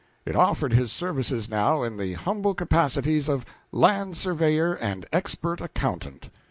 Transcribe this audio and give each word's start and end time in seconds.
It 0.25 0.35
offered 0.35 0.73
his 0.73 0.91
services 0.91 1.47
now 1.47 1.83
in 1.83 1.97
the 1.97 2.13
humble 2.13 2.55
capacities 2.55 3.29
of 3.29 3.45
land 3.71 4.17
surveyor 4.17 4.73
and 4.73 5.05
expert 5.13 5.61
accountant. 5.61 6.29